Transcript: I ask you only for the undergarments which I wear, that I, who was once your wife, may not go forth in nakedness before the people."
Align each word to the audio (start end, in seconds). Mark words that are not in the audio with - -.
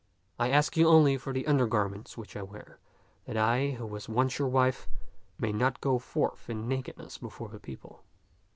I 0.39 0.49
ask 0.49 0.75
you 0.77 0.87
only 0.87 1.15
for 1.17 1.31
the 1.31 1.45
undergarments 1.45 2.17
which 2.17 2.35
I 2.35 2.41
wear, 2.41 2.79
that 3.25 3.37
I, 3.37 3.75
who 3.77 3.85
was 3.85 4.09
once 4.09 4.39
your 4.39 4.47
wife, 4.47 4.89
may 5.37 5.51
not 5.53 5.79
go 5.79 5.99
forth 5.99 6.49
in 6.49 6.67
nakedness 6.67 7.19
before 7.19 7.49
the 7.49 7.59
people." 7.59 8.01